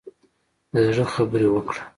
د 0.73 0.75
زړه 0.95 1.05
خبرې 1.13 1.47
وکړه. 1.51 1.81